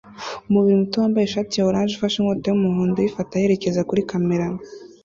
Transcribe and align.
Umubiri 0.47 0.75
muto 0.81 0.95
wambaye 0.97 1.25
ishati 1.25 1.53
ya 1.55 1.67
orange 1.69 1.93
ufashe 1.95 2.15
inkota 2.19 2.45
yumuhondo 2.49 2.95
uyifata 2.99 3.33
yerekeza 3.41 3.87
kuri 3.89 4.01
kamera 4.09 4.45